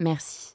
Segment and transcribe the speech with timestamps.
[0.00, 0.54] Merci.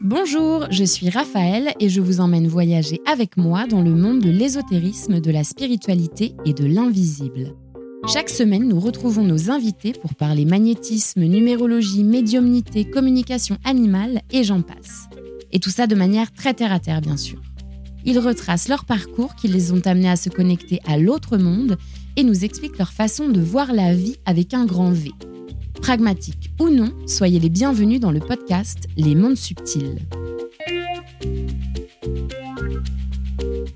[0.00, 4.30] Bonjour, je suis Raphaël et je vous emmène voyager avec moi dans le monde de
[4.30, 7.56] l'ésotérisme, de la spiritualité et de l'invisible.
[8.06, 14.62] Chaque semaine, nous retrouvons nos invités pour parler magnétisme, numérologie, médiumnité, communication animale et j'en
[14.62, 15.08] passe.
[15.50, 17.42] Et tout ça de manière très terre à terre, bien sûr.
[18.04, 21.76] Ils retracent leur parcours qui les ont amenés à se connecter à l'autre monde
[22.18, 25.12] et nous expliquent leur façon de voir la vie avec un grand V.
[25.80, 30.00] Pragmatique ou non, soyez les bienvenus dans le podcast Les mondes subtils.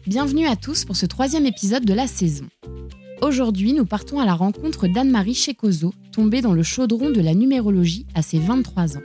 [0.09, 2.47] Bienvenue à tous pour ce troisième épisode de la saison.
[3.21, 8.07] Aujourd'hui, nous partons à la rencontre d'Anne-Marie Checozo, tombée dans le chaudron de la numérologie
[8.17, 9.03] à ses 23 ans.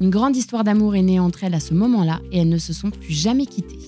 [0.00, 2.72] Une grande histoire d'amour est née entre elles à ce moment-là et elles ne se
[2.72, 3.80] sont plus jamais quittées.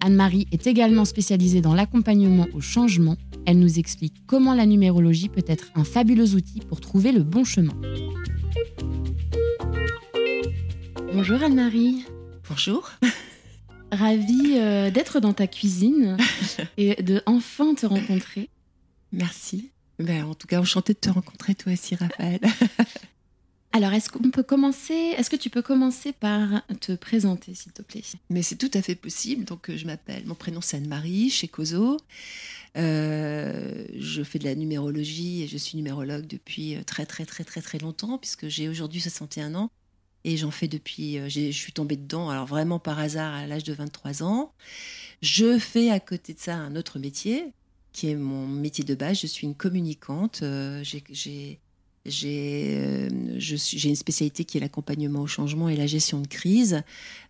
[0.00, 3.16] Anne-Marie est également spécialisée dans l'accompagnement au changement.
[3.44, 7.44] Elle nous explique comment la numérologie peut être un fabuleux outil pour trouver le bon
[7.44, 7.74] chemin.
[11.12, 12.04] Bonjour Anne-Marie.
[12.48, 12.90] Bonjour.
[13.92, 16.16] Ravie euh, d'être dans ta cuisine
[16.76, 18.48] et de enfin te rencontrer.
[19.12, 19.70] Merci.
[19.98, 22.40] Ben, en tout cas, enchantée de te rencontrer toi aussi, Raphaël.
[23.74, 27.82] Alors, est-ce qu'on peut commencer Est-ce que tu peux commencer par te présenter, s'il te
[27.82, 28.02] plaît?
[28.30, 29.44] Mais c'est tout à fait possible.
[29.44, 31.98] Donc, euh, je m'appelle, mon prénom c'est Anne-Marie, chez Cozo.
[32.76, 37.44] Euh, je fais de la numérologie et je suis numérologue depuis euh, très, très, très,
[37.44, 39.70] très, très longtemps, puisque j'ai aujourd'hui 61 ans.
[40.24, 43.72] Et j'en fais depuis, je suis tombée dedans, alors vraiment par hasard à l'âge de
[43.72, 44.52] 23 ans.
[45.20, 47.52] Je fais à côté de ça un autre métier,
[47.92, 49.20] qui est mon métier de base.
[49.20, 50.44] Je suis une communicante.
[50.82, 51.60] j'ai
[52.04, 56.82] euh, j'ai une spécialité qui est l'accompagnement au changement et la gestion de crise,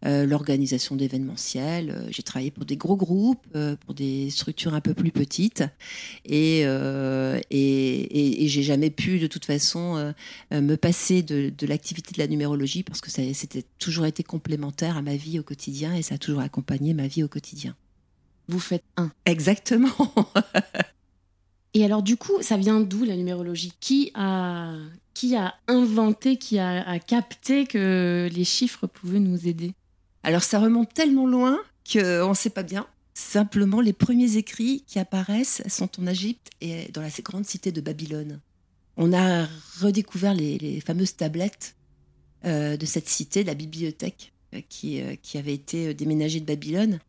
[0.07, 1.91] euh, l'organisation d'événementiels.
[1.91, 3.47] Euh, j'ai travaillé pour des gros groupes,
[3.85, 5.65] pour des structures un peu plus petites,
[6.25, 10.13] et, et, et, j'ai jamais pu de toute façon
[10.51, 14.97] me passer de, de l'activité de la numérologie parce que ça c'était toujours été complémentaire
[14.97, 17.77] à ma vie au quotidien et ça a toujours accompagné ma vie au quotidien.
[18.49, 19.11] Vous faites un.
[19.25, 19.89] Exactement.
[21.75, 23.73] Et alors, du coup, ça vient d'où la numérologie?
[23.81, 24.75] Qui a,
[25.15, 29.73] qui a inventé, qui a, capté que les chiffres pouvaient nous aider?
[30.23, 31.59] Alors, ça remonte tellement loin
[31.91, 32.87] qu'on ne sait pas bien.
[33.15, 37.81] Simplement, les premiers écrits qui apparaissent sont en Égypte et dans la grande cité de
[37.81, 38.41] Babylone.
[38.97, 39.47] On a
[39.81, 41.75] redécouvert les, fameuses tablettes
[42.45, 47.01] euh, de cette cité, la bibliothèque, euh, euh, qui avait été déménagée de Babylone.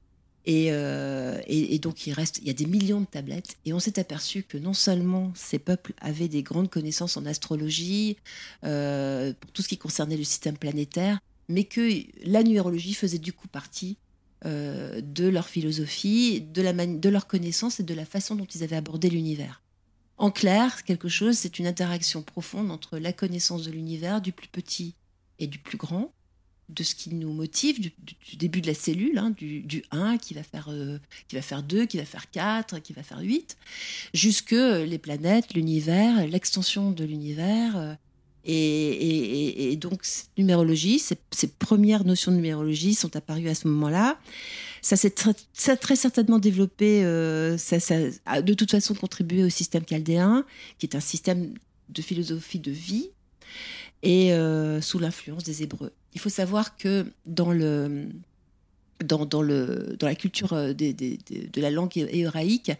[0.47, 3.57] Euh, et, donc, il reste, il y a des millions de tablettes.
[3.65, 8.17] Et on s'est aperçu que non seulement ces peuples avaient des grandes connaissances en astrologie,
[8.63, 11.89] euh, pour tout ce qui concernait le système planétaire, mais que
[12.25, 13.97] la numérologie faisait du coup partie
[14.45, 19.09] euh, de leur philosophie, de leur connaissance et de la façon dont ils avaient abordé
[19.09, 19.61] l'univers.
[20.17, 24.47] En clair, quelque chose, c'est une interaction profonde entre la connaissance de l'univers, du plus
[24.47, 24.95] petit
[25.39, 26.13] et du plus grand,
[26.69, 27.91] de ce qui nous motive du,
[28.37, 30.97] début de la cellule, hein, du, 1 qui va, faire, euh,
[31.27, 33.57] qui va faire 2, qui va faire 4, qui va faire 8,
[34.13, 37.77] jusque les planètes, l'univers, l'extension de l'univers.
[37.77, 37.93] Euh,
[38.45, 44.19] et, donc, cette numérologie, ces, premières notions de numérologie sont apparues à ce moment-là.
[44.81, 45.33] Ça s'est très,
[45.77, 47.95] très, certainement développé, euh, ça, ça,
[48.25, 50.45] a de toute façon contribué au système chaldéen,
[50.77, 51.53] qui est un système
[51.87, 53.11] de philosophie de vie,
[54.01, 54.33] et
[54.81, 55.93] sous l'influence des Hébreux.
[56.13, 58.05] Il faut savoir que dans la
[60.15, 62.71] culture euh, de la langue hébraïque,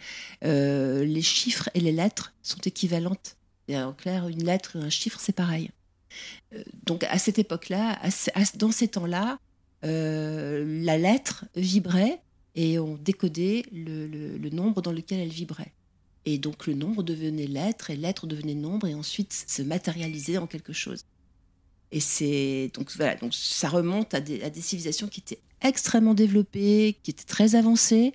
[0.43, 3.37] euh, les chiffres et les lettres sont équivalentes.
[3.69, 5.71] En clair, une lettre et un chiffre, c'est pareil.
[6.53, 7.99] Euh, donc à cette époque-là,
[8.55, 9.39] dans ces temps-là,
[9.81, 12.21] la lettre vibrait
[12.55, 15.73] et on décodait le, le, nombre dans lequel elle vibrait.
[16.25, 20.47] Et donc le nombre devenait lettre et lettre devenait nombre et ensuite se matérialisait en
[20.47, 21.03] quelque chose.
[21.93, 27.11] Et c'est donc voilà, donc ça remonte à des, civilisations qui étaient extrêmement développées, qui
[27.11, 28.13] étaient très avancées,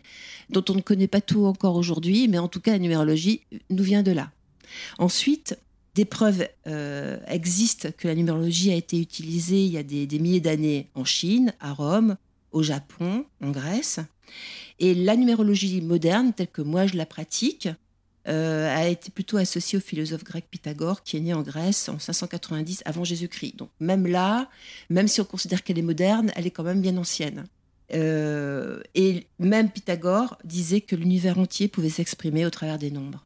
[0.51, 3.85] dont on ne connaît pas tout encore aujourd'hui, mais en tout cas la numérologie nous
[3.85, 4.33] vient de là.
[4.99, 5.57] Ensuite,
[5.95, 10.19] des preuves euh, existent que la numérologie a été utilisée il y a des, des
[10.19, 12.17] milliers d'années en Chine, à Rome,
[12.51, 14.01] au Japon, en Grèce.
[14.81, 17.69] Et la numérologie moderne, telle que moi je la pratique,
[18.29, 21.99] euh, a été plutôt associée au philosophe grec Pythagore, qui est né en Grèce en
[21.99, 23.57] 590 avant Jésus-Christ.
[23.57, 24.49] Donc même là,
[24.91, 27.45] même si on considère qu'elle est moderne, elle est quand même bien ancienne.
[27.95, 33.25] Euh, et même Pythagore disait que l'univers entier pouvait s'exprimer au travers des nombres.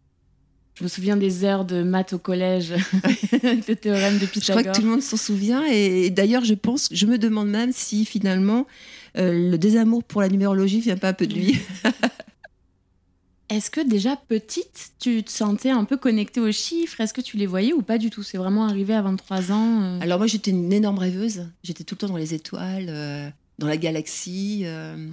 [0.74, 2.72] Je me souviens des heures de maths au collège,
[3.42, 4.62] le théorème de Pythagore.
[4.62, 5.64] Je crois que tout le monde s'en souvient.
[5.66, 8.66] Et d'ailleurs, je pense, je me demande même si finalement
[9.18, 11.58] euh, le désamour pour la numérologie vient pas un peu de lui.
[13.52, 16.98] Est-ce que déjà petite, tu te sentais un peu connectée aux chiffres?
[17.02, 18.22] Est-ce que tu les voyais ou pas du tout?
[18.22, 20.00] C'est vraiment arrivé à 23 ans euh?
[20.00, 21.50] Alors moi j'étais une énorme rêveuse.
[21.62, 23.28] J'étais tout le temps dans les étoiles, euh,
[23.58, 25.06] dans la galaxie, euh,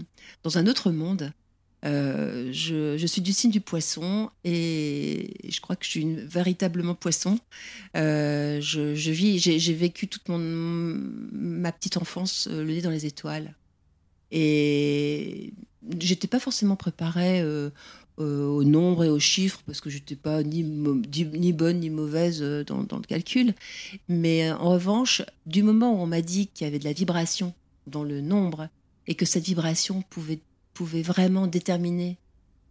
[0.44, 1.34] dans un autre monde.
[1.84, 7.40] Je, suis du signe du poisson et je crois que je suis véritablement poisson.
[7.94, 13.54] je, vis, j'ai vécu toute mon, ma petite enfance le nez dans les étoiles.
[14.32, 15.52] Et
[16.00, 17.44] j'étais pas forcément préparée
[18.20, 22.40] au nombre et aux chiffres parce que je n'étais pas ni, ni, bonne ni mauvaise
[22.42, 23.54] euh, dans, le calcul.
[24.08, 26.94] Mais euh, en revanche, du moment où on m'a dit qu'il y avait de la
[26.94, 27.54] vibration
[27.88, 28.70] dans le nombre
[29.08, 30.40] et que cette vibration pouvait,
[30.74, 32.18] pouvait vraiment déterminer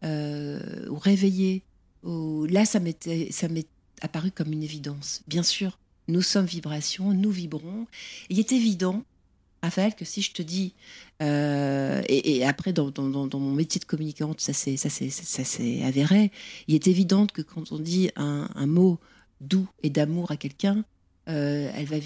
[0.05, 1.65] ou réveiller,
[2.05, 3.67] là, ça m'est
[4.01, 5.23] apparu comme une évidence.
[5.27, 7.87] Bien sûr, nous sommes vibration, nous vibrons.
[8.31, 9.03] il est évident
[9.63, 10.75] Raphaël, que si je te dis,
[11.23, 16.31] euh, et, après dans, mon métier de communicante, ça s'est avéré,
[16.69, 18.99] il est évident que quand on dit un, mot
[19.41, 20.85] doux et d'amour à quelqu'un,
[21.29, 21.97] euh, elle va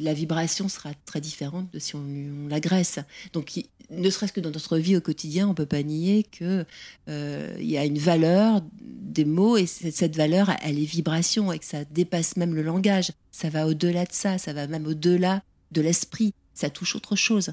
[0.00, 2.98] la vibration sera très différente de si on, l'agresse.
[3.32, 3.52] Donc,
[3.90, 6.66] ne serait-ce que dans notre vie au quotidien, on peut pas nier que
[7.08, 11.64] euh, y a une valeur des mots et cette valeur, elle est vibration et que
[11.64, 13.12] ça dépasse même le langage.
[13.30, 17.52] Ça va au-delà de ça, ça va même au-delà de l'esprit ça touche autre chose.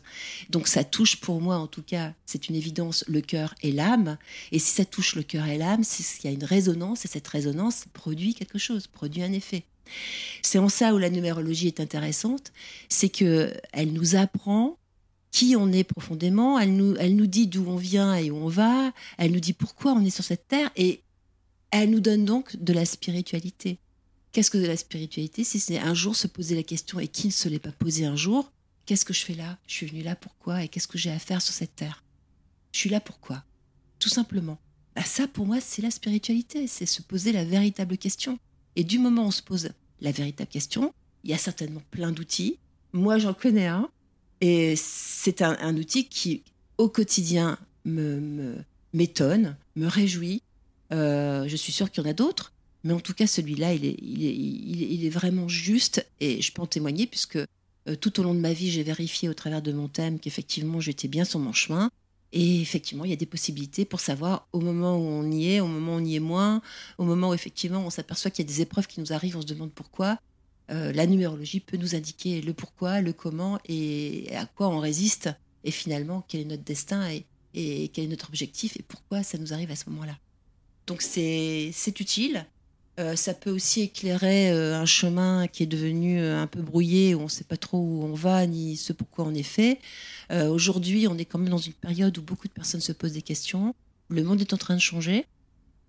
[0.49, 4.17] Donc ça touche pour moi, en tout cas, c'est une évidence, le cœur et l'âme.
[4.51, 7.09] Et si ça touche le cœur et l'âme, c'est qu'il y a une résonance et
[7.09, 9.65] cette résonance produit quelque chose, produit un effet.
[10.41, 12.53] C'est en ça où la numérologie est intéressante,
[12.87, 14.77] c'est que elle nous apprend
[15.31, 18.47] qui on est profondément, elle nous, elle nous dit d'où on vient et où on
[18.47, 21.01] va, elle nous dit pourquoi on est sur cette terre et
[21.71, 23.79] elle nous donne donc de la spiritualité.
[24.31, 27.27] Qu'est-ce que de la spiritualité Si c'est un jour se poser la question et qui
[27.27, 28.51] ne se l'est pas posé un jour,
[28.85, 29.57] Qu'est-ce que je fais là?
[29.67, 32.03] Je suis venue là pourquoi Et qu'est-ce que j'ai à faire sur cette terre?
[32.73, 33.43] Je suis là pourquoi
[33.99, 34.59] Tout simplement.
[34.95, 38.37] Bah ça, pour moi, c'est la spiritualité, c'est se poser la véritable question.
[38.75, 39.69] Et du moment où on se pose
[40.01, 40.93] la véritable question,
[41.23, 42.59] il y a certainement plein d'outils.
[42.91, 43.89] Moi, j'en connais un.
[44.41, 46.43] Et c'est un, outil qui,
[46.77, 48.57] au quotidien, me
[48.91, 50.43] m'étonne, me, réjouit.
[50.91, 52.51] Euh, je suis sûre qu'il y en a d'autres.
[52.83, 56.05] Mais en tout cas, celui-là, il est, il, est, il est vraiment juste.
[56.19, 57.39] Et je peux en témoigner puisque
[57.99, 61.07] tout au long de ma vie, j'ai vérifié au travers de mon thème qu'effectivement, j'étais
[61.07, 61.89] bien sur mon chemin.
[62.35, 65.59] Et effectivement, il y a des possibilités pour savoir au moment où on y est,
[65.59, 66.63] au moment où on y est moins,
[66.97, 69.41] au moment où effectivement on s'aperçoit qu'il y a des épreuves qui nous arrivent, on
[69.41, 70.17] se demande pourquoi.
[70.71, 75.29] Euh, la numérologie peut nous indiquer le pourquoi, le comment et à quoi on résiste.
[75.63, 77.07] Et finalement, quel est notre destin
[77.53, 80.17] et quel est notre objectif et pourquoi ça nous arrive à ce moment-là.
[80.87, 82.47] Donc c'est utile.
[82.99, 87.15] Euh, ça peut aussi éclairer euh, un chemin qui est devenu euh, un peu brouillé,
[87.15, 89.79] où on ne sait pas trop où on va, ni ce pourquoi on est fait.
[90.31, 93.21] Aujourd'hui, on est quand même dans une période où beaucoup de personnes se posent des
[93.21, 93.75] questions.
[94.09, 95.27] Le monde est en train de changer.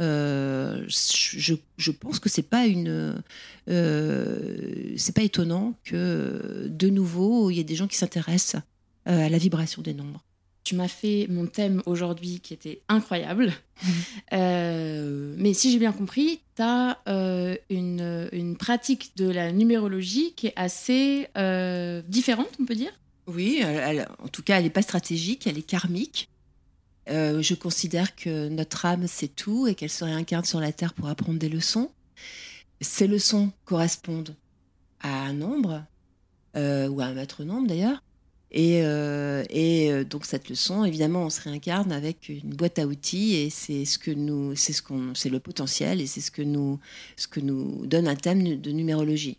[0.00, 1.54] Je,
[1.92, 3.22] pense que c'est pas une,
[3.66, 8.60] pas étonnant que de nouveau il y ait des gens qui s'intéressent
[9.06, 10.22] à la vibration des nombres.
[10.64, 13.52] Tu m'as fait mon thème aujourd'hui qui était incroyable.
[14.32, 20.32] Euh, mais si j'ai bien compris, tu as euh, une, une, pratique de la numérologie
[20.34, 22.92] qui est assez euh, différente, on peut dire?
[23.26, 26.30] Oui, en tout cas, elle n'est pas stratégique, elle est karmique.
[27.08, 31.08] je considère que notre âme, c'est tout et qu'elle se réincarne sur la Terre pour
[31.08, 31.90] apprendre des leçons.
[32.80, 34.34] Ces leçons correspondent
[35.00, 35.84] à un nombre,
[36.56, 38.02] ou à un maître nombre d'ailleurs,
[38.56, 42.87] et, euh, et, euh, donc cette leçon, évidemment, on se réincarne avec une boîte à
[42.87, 46.31] outils et c'est ce que nous, c'est ce qu'on, c'est le potentiel et c'est ce
[46.31, 46.79] que nous,
[47.17, 49.39] ce que nous donne un thème de numérologie.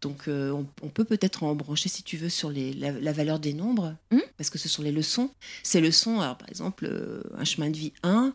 [0.00, 0.52] Donc euh,
[0.82, 4.20] on, peut peut-être en brancher si tu veux sur les, la, valeur des nombres, mmh.
[4.36, 5.30] parce que ce sont les leçons.
[5.64, 6.88] Ces leçons, alors par exemple,
[7.36, 8.32] un chemin de vie 1,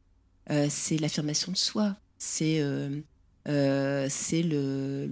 [0.68, 2.62] c'est l'affirmation de soi, c'est
[3.50, 5.08] euh, c'est le,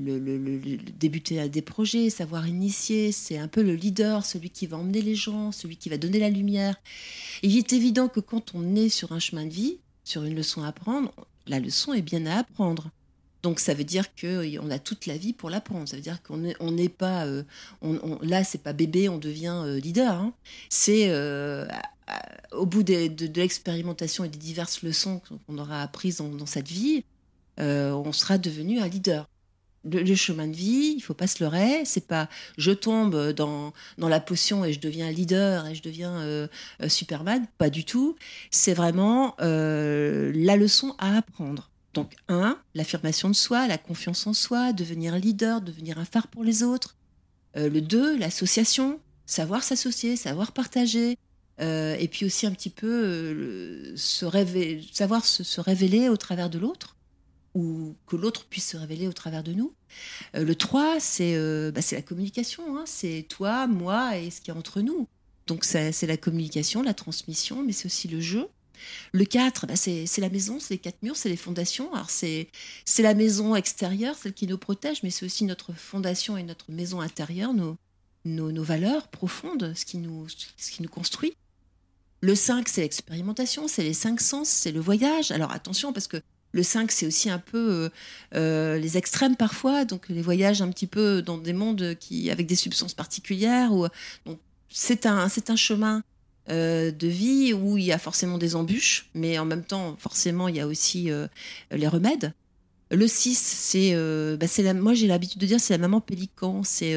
[0.98, 5.02] débuter à des projets, savoir initier, c'est un peu le leader, celui qui va emmener
[5.02, 6.76] les gens, celui qui va donner la lumière.
[7.44, 10.64] il est évident que quand on est sur un chemin de vie, sur une leçon
[10.64, 11.12] à apprendre,
[11.48, 12.90] la leçon est bien à apprendre.
[13.44, 15.90] Donc ça veut dire qu'on a toute la vie pour l'apprendre.
[15.90, 17.44] Ça veut dire qu'on n'est on pas euh,
[17.82, 20.14] on, là c'est pas bébé, on devient euh, leader.
[20.14, 20.34] Hein.
[20.70, 21.12] C'est
[22.52, 27.04] au bout de, l'expérimentation et des diverses leçons qu'on aura apprises dans cette vie,
[27.62, 29.28] on sera devenu un leader
[29.84, 31.84] le, chemin de vie, il faut pas se leurrer.
[31.86, 36.20] C'est pas je tombe dans, dans la potion et je deviens leader et je deviens
[36.22, 36.48] euh,
[36.82, 37.46] euh, Superman.
[37.58, 38.16] Pas du tout.
[38.52, 41.70] C'est vraiment euh, la leçon à apprendre.
[41.94, 46.44] Donc, un, l'affirmation de soi, la confiance en soi, devenir leader, devenir un phare pour
[46.44, 46.96] les autres.
[47.56, 51.18] le deux, l'association, savoir s'associer, savoir partager.
[51.60, 56.96] et puis aussi un petit peu savoir se révéler au travers de l'autre
[57.54, 59.74] ou que l'autre puisse se révéler au travers de nous.
[60.36, 62.78] Euh, le 3, euh, bah, c'est la communication.
[62.78, 62.84] Hein.
[62.86, 65.08] C'est toi, moi et ce qui est entre nous.
[65.48, 68.48] Donc c'est la communication, la transmission, mais c'est aussi le jeu.
[69.12, 71.94] Le 4, bah, c'est la maison, c'est les quatre murs, c'est les fondations.
[71.94, 72.48] Alors c'est
[73.00, 77.02] la maison extérieure, celle qui nous protège, mais c'est aussi notre fondation et notre maison
[77.02, 77.78] intérieure, nos,
[78.26, 81.36] nos, valeurs profondes, ce qui, nous, ce qui nous construit.
[82.22, 85.32] Le 5, c'est l'expérimentation, c'est les cinq sens, c'est le voyage.
[85.32, 87.90] Alors attention, parce que le 5, c'est aussi un peu euh,
[88.36, 92.48] euh, les extrêmes parfois, donc les voyages un petit peu dans des mondes qui, avec
[92.48, 93.72] des substances particulières.
[94.26, 94.40] Donc
[94.70, 96.04] c'est un, c'est un chemin
[96.50, 100.48] euh, de vie où il y a forcément des embûches, mais en même temps, forcément,
[100.48, 101.10] il y a aussi
[101.72, 102.34] les remèdes.
[102.94, 103.96] Le 6, c'est,
[104.36, 106.94] bah, c'est moi j'ai l'habitude de dire c'est la maman pélican, c'est,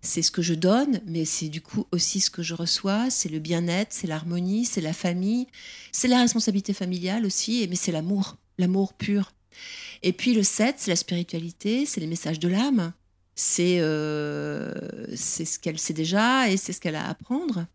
[0.00, 3.28] c'est ce que je donne, mais c'est du coup aussi ce que je reçois, c'est
[3.28, 5.46] le bien-être, c'est l'harmonie, c'est la famille,
[5.92, 9.32] c'est la responsabilité familiale aussi, mais c'est l'amour l'amour pur.
[10.02, 12.92] Et puis le 7, c'est la spiritualité, c'est les messages de l'âme,
[13.38, 14.74] c'est euh,
[15.14, 17.66] ce qu'elle sait déjà et c'est ce qu'elle a à apprendre.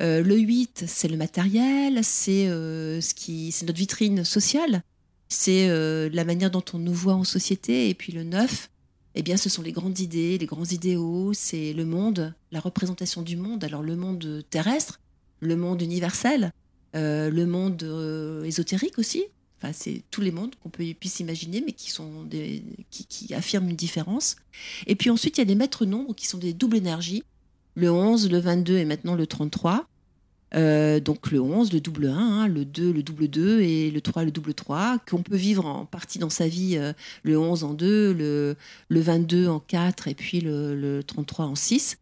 [0.00, 4.82] Euh, le 8, c'est le matériel, c'est euh, ce c'est notre vitrine sociale,
[5.28, 5.68] c'est
[6.10, 7.88] la manière dont on nous voit en société.
[7.88, 8.68] Et puis le 9,
[9.14, 13.22] eh bien, ce sont les grandes idées, les grands idéaux, c'est le monde, la représentation
[13.22, 13.62] du monde.
[13.62, 15.00] Alors le monde terrestre,
[15.40, 16.52] le monde universel,
[16.94, 19.24] le monde ésotérique aussi,
[19.58, 24.36] Enfin, c'est tous les mondes qu'on puisse imaginer, mais qui affirment une différence.
[24.86, 27.22] Et puis ensuite, il y a des maîtres nombres qui sont des doubles énergies.
[27.74, 29.86] Le 11, le 22 et maintenant le 33.
[30.54, 34.00] Euh, donc le 11, le double 1, hein, le 2, le double 2 et le
[34.00, 36.92] 3, le double 3, qu'on peut vivre en partie dans sa vie, euh,
[37.24, 38.56] le 11 en 2, le,
[38.88, 41.98] le 22 en 4 et puis le, le 33 en 6.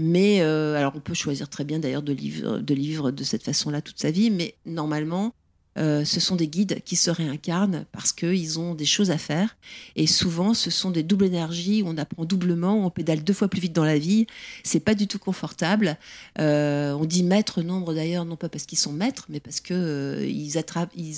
[0.00, 3.98] Mais euh, alors on peut choisir très bien d'ailleurs de vivre de cette façon-là toute
[3.98, 5.34] sa vie, mais normalement
[5.78, 9.56] euh, ce sont des guides qui se réincarnent parce qu'ils ont des choses à faire.
[9.94, 13.48] Et souvent, ce sont des doubles énergies où on apprend doublement, on pédale deux fois
[13.48, 14.26] plus vite dans la vie.
[14.64, 15.96] C'est pas du tout confortable.
[16.40, 19.76] Euh, on dit maître nombre d'ailleurs, non pas parce qu'ils sont maîtres, mais parce qu'ils
[19.76, 20.56] euh, ils,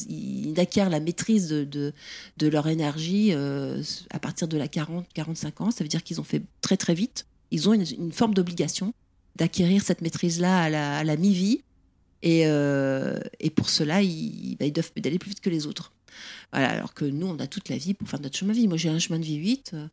[0.09, 1.93] ils, acquièrent la maîtrise de,
[2.37, 5.71] de, leur énergie à partir de la 40-45 ans.
[5.71, 7.26] Ça veut dire qu'ils ont fait très très vite.
[7.50, 8.93] Ils ont une, forme d'obligation
[9.37, 11.62] d'acquérir cette maîtrise-là à la mi-vie
[12.25, 15.93] euh, et, pour cela, bah, ils, doivent pédaler plus vite que les autres.
[16.53, 18.69] Voilà, alors que nous, on a toute la vie pour faire notre chemin de vie.
[18.69, 19.73] Moi, j'ai un chemin de vie 8.
[19.75, 19.87] Euh,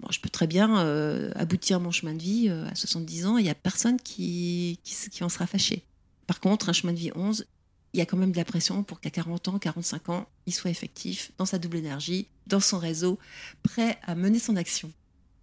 [0.00, 3.38] bon, je peux très bien euh, aboutir mon chemin de vie à 70 ans.
[3.38, 5.84] Il n'y a personne qui, qui, en sera fâché.
[6.26, 7.46] Par contre, un chemin de vie 11,
[7.92, 10.54] il y a quand même de la pression pour qu'à 40 ans, 45 ans, il
[10.54, 13.18] soit effectif dans sa double énergie, dans son réseau,
[13.62, 14.92] prêt à mener son action.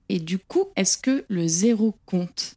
[0.10, 2.56] Et du coup, est-ce que le zéro compte?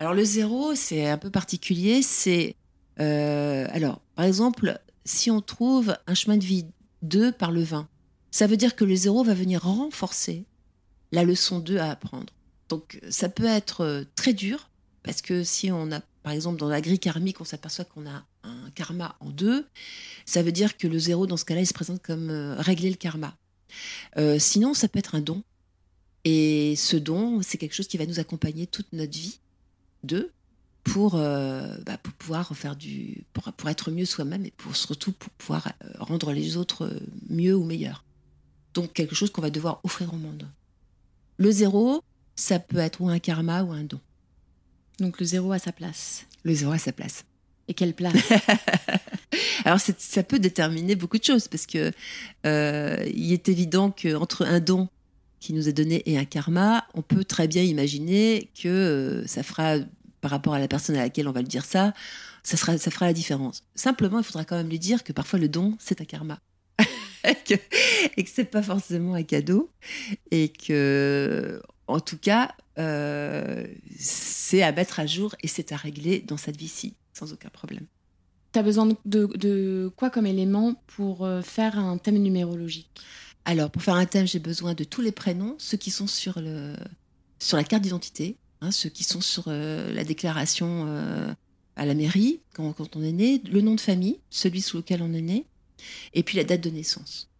[0.00, 2.00] Alors le zéro, c'est un peu particulier.
[2.02, 2.56] C'est
[3.00, 6.66] euh, alors, par exemple, si on trouve un chemin de vie
[7.02, 7.88] 2 par le 20,
[8.30, 10.44] ça veut dire que le 0 va venir renforcer
[11.12, 12.32] la leçon 2 à apprendre.
[12.68, 14.70] Donc, ça peut être euh, très dur,
[15.02, 18.24] parce que si on a, par exemple, dans la grille karmique, on s'aperçoit qu'on a
[18.44, 19.66] un karma en 2,
[20.26, 22.90] ça veut dire que le 0, dans ce cas-là, il se présente comme euh, régler
[22.90, 23.36] le karma.
[24.38, 25.42] sinon, ça peut être un don.
[26.24, 29.38] Et ce don, c'est quelque chose qui va nous accompagner toute notre vie.
[30.04, 30.30] 2,
[30.84, 35.12] pour, euh, bah, pour pouvoir faire du pour, pour être mieux soi-même et pour surtout
[35.12, 38.04] pour pouvoir euh, rendre les autres euh, mieux ou meilleurs.
[38.74, 40.48] Donc quelque chose qu'on va devoir offrir au monde.
[41.38, 42.02] Le zéro,
[42.36, 44.00] ça peut être ou un karma ou un don.
[44.98, 46.26] Donc le zéro à sa place.
[46.44, 47.24] Le zéro à sa place.
[47.68, 48.14] Et quelle place?
[49.64, 51.92] Alors ça peut déterminer beaucoup de choses parce que
[52.44, 54.88] il est évident qu'entre un don
[55.38, 59.78] qui nous est donné et un karma, on peut très bien imaginer que ça fera
[60.20, 61.92] par rapport à la personne à laquelle on va le dire ça,
[62.42, 63.64] ça, sera, ça fera la différence.
[63.74, 66.40] Simplement, il faudra quand même lui dire que parfois le don, c'est un karma.
[67.24, 67.54] et que,
[68.16, 69.70] et que c'est pas forcément un cadeau.
[70.30, 73.66] Et que, en tout cas, euh,
[73.98, 77.86] c'est à mettre à jour et c'est à régler dans cette vie-ci, sans aucun problème.
[78.52, 82.90] Tu as besoin de, de, quoi comme élément pour euh, faire un thème numérologique?
[83.44, 86.40] Alors, pour faire un thème, j'ai besoin de tous les prénoms, ceux qui sont sur,
[86.40, 86.74] le,
[87.38, 91.32] sur la carte d'identité, Hein, ceux qui sont sur euh, la déclaration euh,
[91.76, 95.14] à la mairie quand, on est né, le nom de famille, celui sous lequel on
[95.14, 95.46] est né,
[96.12, 97.30] et puis la date de naissance.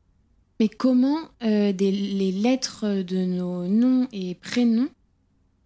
[0.60, 4.88] Mais comment euh, les lettres de nos noms et prénoms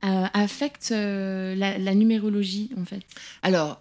[0.02, 3.00] affectent la, numérologie, en fait?
[3.42, 3.80] Alors,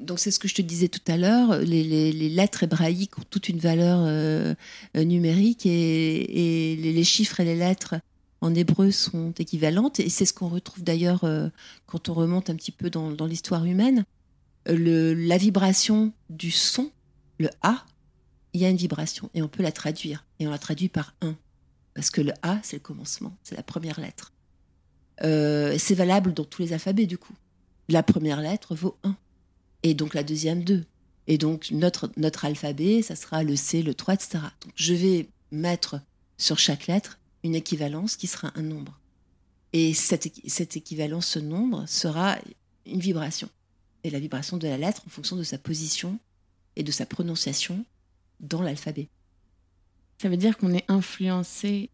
[0.00, 3.48] donc c'est ce que je te disais tout à l'heure, les, lettres hébraïques ont toute
[3.48, 4.54] une valeur
[4.94, 7.94] numérique et, les, chiffres et les lettres
[8.40, 10.00] en hébreu sont équivalentes.
[10.00, 11.24] Et c'est ce qu'on retrouve d'ailleurs
[11.86, 14.04] quand on remonte un petit peu dans, l'histoire humaine.
[14.66, 16.90] Le, la vibration du son,
[17.38, 17.84] le A,
[18.52, 20.24] il y a une vibration et on peut la traduire.
[20.38, 21.36] Et on la traduit par un.
[21.94, 24.32] Parce que le A, c'est le commencement, c'est la première lettre.
[25.22, 27.34] Euh, c'est valable dans tous les alphabets, du coup.
[27.88, 29.16] La première lettre vaut 1.
[29.82, 30.84] Et donc la deuxième, 2.
[31.26, 34.38] Et donc notre, notre alphabet, ça sera le C, le 3, etc.
[34.60, 36.00] Donc je vais mettre
[36.38, 38.98] sur chaque lettre une équivalence qui sera un nombre.
[39.72, 42.38] Et cette, cette équivalence, ce nombre, sera
[42.86, 43.48] une vibration.
[44.04, 46.18] Et la vibration de la lettre en fonction de sa position
[46.76, 47.84] et de sa prononciation
[48.40, 49.08] dans l'alphabet.
[50.20, 51.90] Ça veut dire qu'on est influencé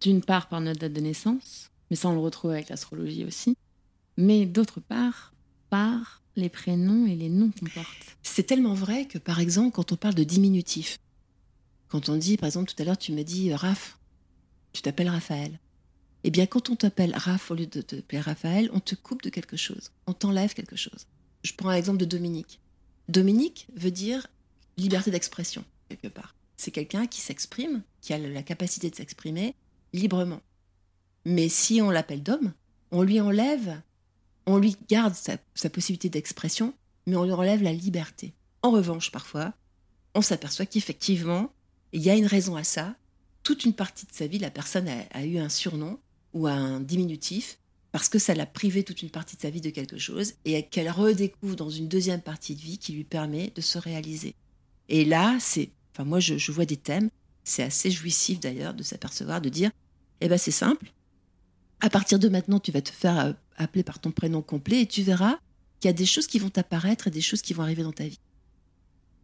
[0.00, 3.56] d'une part par notre date de naissance, mais ça on le retrouve avec l'astrologie aussi,
[4.16, 5.32] mais d'autre part
[5.70, 8.16] par les prénoms et les noms qu'on porte.
[8.22, 10.98] C'est tellement vrai que par exemple quand on parle de diminutif,
[11.88, 13.98] quand on dit par exemple tout à l'heure tu m'as dit Raph,
[14.76, 15.58] tu t'appelles Raphaël.
[16.24, 19.30] Eh bien quand on t'appelle Raph au lieu de t'appeler Raphaël, on te coupe de
[19.30, 21.06] quelque chose, on t'enlève quelque chose.
[21.42, 22.60] Je prends l'exemple de Dominique.
[23.08, 24.26] Dominique veut dire
[24.76, 26.34] liberté d'expression, quelque part.
[26.56, 29.54] C'est quelqu'un qui s'exprime, qui a la capacité de s'exprimer
[29.92, 30.40] librement.
[31.24, 32.52] Mais si on l'appelle d'homme,
[32.90, 33.80] on lui enlève,
[34.46, 36.74] on lui garde sa, possibilité d'expression,
[37.06, 38.34] mais on lui enlève la liberté.
[38.62, 39.54] En revanche, parfois,
[40.14, 41.50] on s'aperçoit qu'effectivement,
[41.92, 42.94] il y a une raison à ça.
[43.46, 46.00] Toute une partie de sa vie, la personne a, eu un surnom
[46.32, 47.60] ou un diminutif
[47.92, 50.64] parce que ça l'a privé toute une partie de sa vie de quelque chose et
[50.64, 54.34] qu'elle redécouvre dans une deuxième partie de vie qui lui permet de se réaliser.
[54.88, 57.08] Et là, c'est, enfin moi je, vois des thèmes,
[57.44, 59.70] c'est assez jouissif d'ailleurs de s'apercevoir, de dire,
[60.20, 60.92] eh ben c'est simple,
[61.78, 64.86] à partir de maintenant tu vas te faire euh, appeler par ton prénom complet et
[64.88, 65.38] tu verras
[65.78, 67.92] qu'il y a des choses qui vont apparaître et des choses qui vont arriver dans
[67.92, 68.18] ta vie.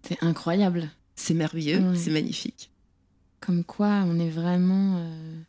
[0.07, 0.93] C'est incroyable.
[1.17, 2.72] C'est merveilleux, c'est magnifique.
[3.45, 4.99] Comme quoi, on est vraiment.
[4.99, 5.41] Euh,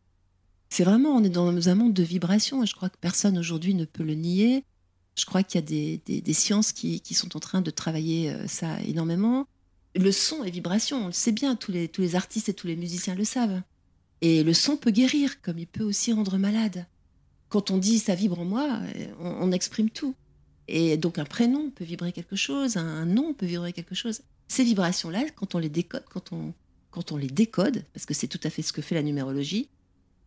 [0.69, 3.75] c'est vraiment, on est dans un monde de vibrations et je crois que personne aujourd'hui
[3.75, 4.65] ne peut le nier.
[5.15, 8.32] Je crois qu'il y a des, des, sciences qui, qui, sont en train de travailler
[8.32, 9.45] euh, ça énormément
[9.95, 12.67] le son est vibration, on le sait bien, tous les, tous les artistes et tous
[12.67, 13.62] les musiciens le savent.
[14.21, 16.86] Et le son peut guérir, comme il peut aussi rendre malade.
[17.49, 18.79] Quand on dit ça vibre en moi,
[19.19, 20.15] on, exprime tout.
[20.67, 24.21] Et donc un prénom peut vibrer quelque chose, un nom peut vibrer quelque chose.
[24.47, 26.53] Ces vibrations-là, quand on les décode, quand on,
[26.93, 29.67] quand on les décode, parce que c'est tout à fait ce que fait la numérologie,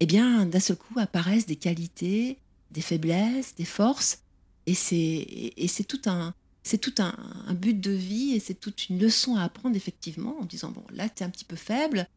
[0.01, 2.39] eh bien, d'un seul coup apparaissent des qualités,
[2.73, 4.19] des faiblesses, des forces,
[4.67, 7.15] et c'est tout un, c'est tout un,
[7.55, 11.09] but de vie et c'est toute une leçon à apprendre effectivement en disant bon là
[11.09, 12.09] tu es un petit peu faible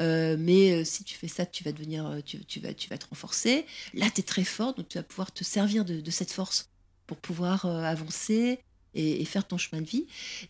[0.00, 2.96] euh, mais euh, si tu fais ça tu vas devenir euh, tu, vas tu vas
[2.96, 6.32] te renforcer là tu es très fort donc tu vas pouvoir te servir de, cette
[6.32, 6.70] force
[7.06, 8.60] pour pouvoir avancer
[8.94, 10.06] et, faire ton chemin de vie.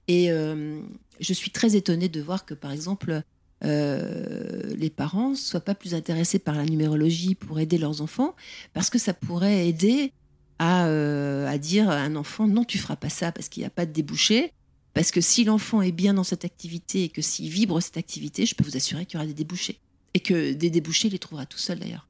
[0.09, 3.23] Et je suis très étonnée de voir que par exemple
[3.63, 8.37] les parents soient pas plus intéressés par la numérologie pour aider leurs enfants
[8.73, 10.13] parce que ça pourrait aider
[10.61, 13.71] euh, à, dire à un enfant non, tu feras pas ça parce qu'il n'y a
[13.71, 14.53] pas de débouché.
[14.95, 18.47] Parce que si l'enfant est bien dans cette activité et que s'il vibre cette activité,
[18.47, 19.79] je peux vous assurer qu'il y aura des débouchés.
[20.15, 22.09] Et que des débouchés, il les trouvera tout seul d'ailleurs.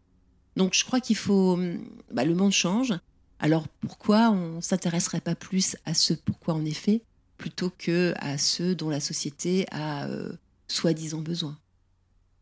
[0.56, 1.58] Donc je crois qu'il faut.
[2.12, 2.94] Bah, le monde change.
[3.40, 7.02] Alors pourquoi on s'intéresserait pas plus à ce pourquoi on est fait
[7.36, 10.32] plutôt que à ceux dont la société a euh,
[10.68, 11.58] soi-disant besoin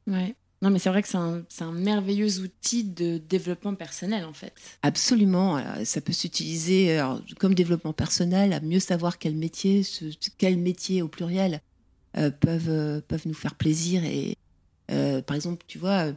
[0.06, 0.36] Ouais.
[0.62, 4.54] Non, mais c'est vrai que c'est un, merveilleux outil de développement personnel, en fait.
[4.82, 5.58] Absolument.
[5.58, 7.00] Euh, ça peut s'utiliser
[7.38, 9.82] comme développement personnel, à mieux savoir quel métier,
[10.38, 11.60] quel métier au pluriel
[12.16, 14.02] euh, peuvent, euh, peuvent nous faire plaisir.
[14.04, 14.36] Et
[14.88, 16.12] par exemple, tu vois,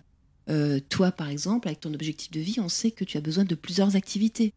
[0.90, 3.56] toi, par exemple, avec ton objectif de vie, on sait que tu as besoin de
[3.56, 4.54] plusieurs activités.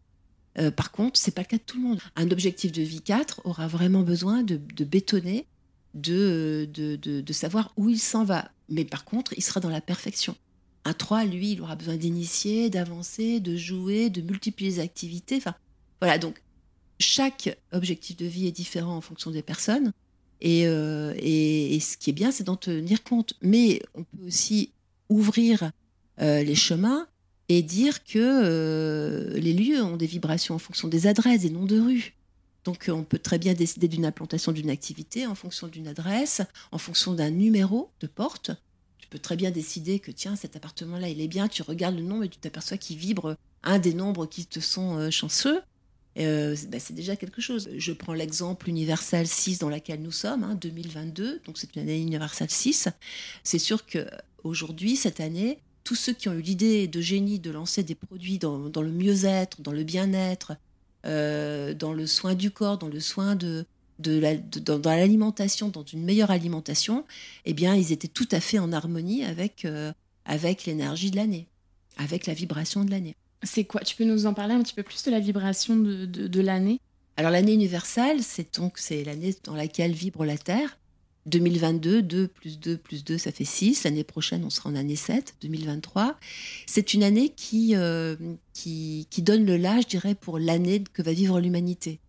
[0.76, 1.98] par contre, c'est pas le cas de tout le monde.
[2.14, 5.46] Un objectif de vie 4 aura vraiment besoin de, de bétonner,
[5.94, 9.80] de, de, de savoir où il s'en va mais par contre, il sera dans la
[9.80, 10.34] perfection.
[10.84, 15.36] Un 3, lui, il aura besoin d'initier, d'avancer, de jouer, de multiplier les activités.
[15.36, 15.54] Enfin,
[16.00, 16.42] voilà, donc
[16.98, 19.92] chaque objectif de vie est différent en fonction des personnes.
[20.40, 23.34] Et, euh, et, ce qui est bien, c'est d'en tenir compte.
[23.42, 24.72] Mais on peut aussi
[25.08, 25.70] ouvrir
[26.20, 27.06] euh, les chemins
[27.48, 31.66] et dire que euh, les lieux ont des vibrations en fonction des adresses et non
[31.66, 32.14] de rues.
[32.64, 36.78] Donc on peut très bien décider d'une implantation d'une activité en fonction d'une adresse, en
[36.78, 38.50] fonction d'un numéro de porte.
[38.98, 42.02] Tu peux très bien décider que tiens, cet appartement-là, il est bien, tu regardes le
[42.02, 45.62] nombre et tu t'aperçois qu'il vibre un des nombres qui te sont euh, chanceux.
[46.18, 47.68] euh, bah, c'est déjà quelque chose.
[47.76, 52.00] Je prends l'exemple universel 6 dans laquelle nous sommes, hein, 2022, donc c'est une année
[52.00, 52.88] universelle 6.
[53.44, 54.06] C'est sûr que
[54.44, 58.38] aujourd'hui, cette année, tous ceux qui ont eu l'idée de génie de lancer des produits
[58.38, 60.52] dans, le mieux-être, dans le bien-être,
[61.04, 63.66] euh, dans le soin du corps, dans le soin de,
[63.98, 67.04] dans, l'alimentation, dans une meilleure alimentation,
[67.44, 69.92] eh bien, ils étaient tout à fait en harmonie avec, euh,
[70.24, 71.48] avec l'énergie de l'année,
[71.96, 73.16] avec la vibration de l'année.
[73.42, 73.80] C'est quoi?
[73.80, 76.80] Tu peux nous en parler un petit peu plus de la vibration de, de, l'année?
[77.16, 80.78] Alors l'année universelle, c'est donc c'est l'année dans laquelle vibre la Terre.
[81.26, 83.84] 2022, 2 plus 2 plus 2, ça fait 6.
[83.84, 86.18] L'année prochaine, on sera en année 7, 2023.
[86.66, 88.16] C'est une année qui, euh,
[88.52, 92.00] qui, donne le là, je dirais, pour l'année que va vivre l'humanité.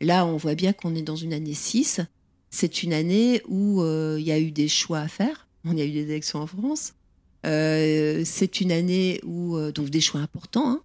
[0.00, 2.00] Là, on voit bien qu'on est dans une année 6.
[2.50, 5.46] C'est une année où euh, il y a eu des choix à faire.
[5.64, 6.94] On y a eu des élections en France.
[7.46, 10.82] Euh, c'est une année où donc des choix importants, hein,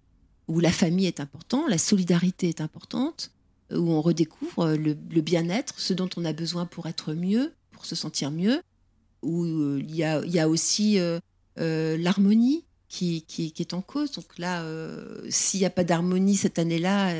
[0.48, 3.30] où la famille est importante, la solidarité est importante,
[3.72, 7.94] où on redécouvre le, bien-être, ce dont on a besoin pour être mieux, pour se
[7.94, 8.60] sentir mieux,
[9.22, 10.98] où euh, il y, a, aussi
[11.56, 14.10] l'harmonie qui, qui, est en cause.
[14.12, 14.64] Donc là,
[15.28, 17.14] s'il n'y a pas d'harmonie cette année-là,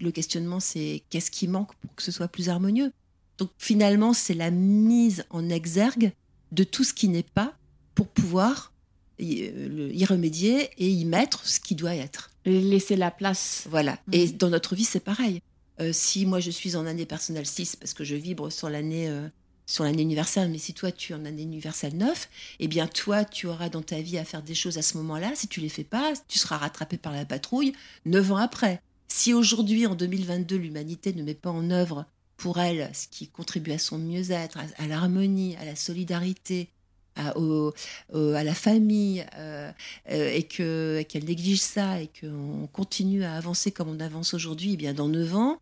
[0.00, 2.90] le questionnement c'est qu'est-ce qui manque pour que ce soit plus harmonieux?
[3.38, 6.12] Donc finalement, c'est la mise en exergue
[6.52, 7.54] de tout ce qui n'est pas
[7.94, 8.72] pour pouvoir
[9.20, 12.30] euh, y, remédier et y mettre ce qui doit être.
[12.44, 13.64] Laisser la place.
[13.70, 13.98] Voilà.
[14.12, 14.32] Et mm.
[14.32, 15.40] dans notre vie, c'est pareil.
[15.80, 19.08] Euh, si moi je suis en année personnelle 6 parce que je vibre sur l'année
[19.08, 19.28] euh,
[19.66, 22.28] sur l'année universelle, mais si toi tu es en année universelle 9,
[22.60, 25.32] eh bien toi tu auras dans ta vie à faire des choses à ce moment-là.
[25.34, 27.72] Si tu les fais pas, tu seras rattrapé par la patrouille
[28.04, 28.80] 9 ans après.
[29.08, 33.72] Si aujourd'hui en 2022 l'humanité ne met pas en œuvre pour elle ce qui contribue
[33.72, 36.70] à son mieux-être, à l'harmonie, à la solidarité,
[37.16, 37.34] à,
[38.12, 39.72] la famille euh,
[40.06, 44.76] et que qu'elle néglige ça et qu'on continue à avancer comme on avance aujourd'hui, eh
[44.76, 45.58] bien dans 9 ans,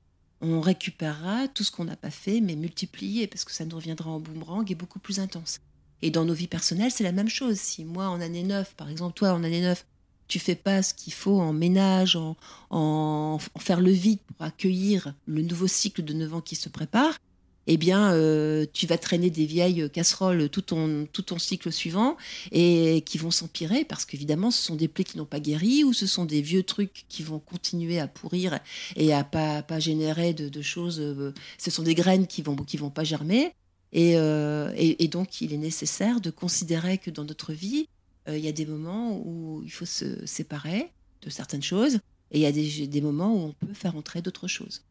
[0.52, 4.11] on récupérera tout ce qu'on n'a pas fait, mais multiplié, parce que ça nous reviendra
[4.11, 5.61] en boomerang et beaucoup plus intense.
[6.02, 7.57] Et dans nos vies personnelles, c'est la même chose.
[7.57, 9.87] Si moi, en année 9, par exemple, toi, en année 9,
[10.28, 12.37] tu fais pas ce qu'il faut en ménage, en,
[12.70, 16.68] en, en, faire le vide pour accueillir le nouveau cycle de 9 ans qui se
[16.68, 17.18] prépare,
[17.66, 22.16] eh bien, euh, tu vas traîner des vieilles casseroles tout ton, tout ton cycle suivant
[22.53, 25.92] et qui vont s'empirer parce qu'évidemment, ce sont des plaies qui n'ont pas guéri ou
[25.92, 28.59] ce sont des vieux trucs qui vont continuer à pourrir
[28.96, 31.00] et à pas, pas générer de, choses.
[31.00, 33.53] Euh, ce sont des graines qui vont, qui vont pas germer.
[33.96, 37.88] Euh, et, et, donc, il est nécessaire de considérer que dans notre vie,
[38.27, 40.90] il y a des moments où il faut se séparer
[41.22, 41.98] de certaines choses
[42.31, 44.83] et il y a des, des moments où on peut faire entrer d'autres choses.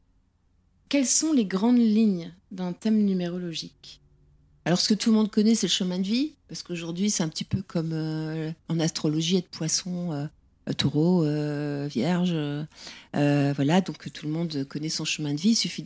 [0.90, 4.02] Quelles sont les grandes lignes d'un thème numérologique?
[4.66, 7.24] Alors, ce que tout le monde connaît, c'est le chemin de vie, parce qu'aujourd'hui, c'est
[7.24, 10.26] un petit peu comme euh, en astrologie, être poisson, euh,
[10.70, 11.26] euh, taureau,
[11.88, 12.34] vierge.
[13.14, 15.50] voilà, donc tout le monde connaît son chemin de vie.
[15.50, 15.84] Il suffit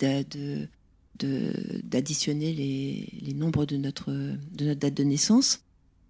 [1.18, 5.62] d'additionner les, nombres de notre, de notre date de naissance.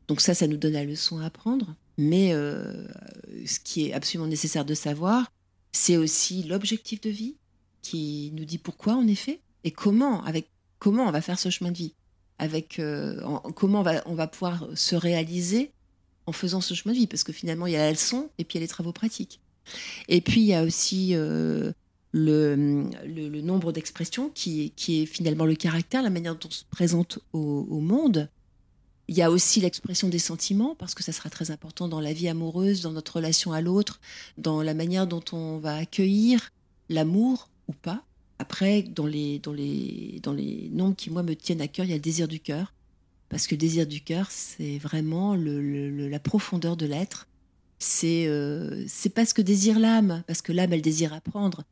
[0.10, 1.74] Donc, ça, ça nous donne la leçon à apprendre.
[1.98, 5.32] Mais ce qui est absolument nécessaire de savoir,
[5.72, 7.36] c'est aussi l'objectif de vie
[7.82, 11.50] qui nous dit pourquoi on est fait et comment, avec comment on va faire ce
[11.50, 11.94] chemin de vie,
[12.40, 13.22] avec euh,
[13.56, 15.72] comment on va, on va pouvoir se réaliser
[16.26, 18.44] en faisant ce chemin de vie, parce que finalement il y a la leçon et
[18.44, 19.40] puis il y a les travaux pratiques.
[20.08, 21.72] Et puis il y a aussi euh,
[22.12, 22.56] le,
[23.06, 27.20] le, nombre d'expressions qui, qui, est finalement le caractère, la manière dont on se présente
[27.34, 28.30] au, au monde.
[29.10, 32.12] Il y a aussi l'expression des sentiments, parce que ça sera très important dans la
[32.12, 34.02] vie amoureuse, dans notre relation à l'autre,
[34.38, 36.50] dans la manière dont on va accueillir
[36.90, 38.04] l'amour ou pas.
[38.40, 41.90] Après, dans les, dans, les, dans les nombres qui, moi, me tiennent à cœur, il
[41.90, 42.74] y a le désir du cœur.
[43.30, 47.28] Parce que le désir du cœur, c'est vraiment le, la profondeur de l'être.
[47.80, 51.64] C'est euh, c'est pas ce que désire l'âme, parce que l'âme, elle désire apprendre.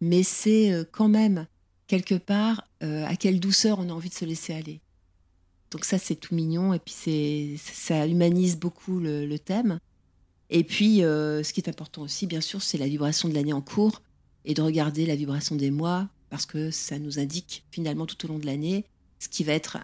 [0.00, 1.46] Mais c'est euh, quand même,
[1.86, 4.80] quelque part, euh, à quelle douceur on a envie de se laisser aller.
[5.70, 6.72] Donc ça, c'est tout mignon.
[6.72, 9.78] Et puis, ça humanise beaucoup le thème.
[10.50, 13.62] Et puis, ce qui est important aussi, bien sûr, c'est la vibration de l'année en
[13.62, 14.02] cours
[14.44, 18.28] et de regarder la vibration des mois parce que ça nous indique finalement tout au
[18.28, 18.86] long de l'année
[19.18, 19.78] ce qui va être